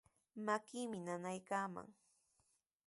[0.45, 1.87] Makiimi nanaykaaman.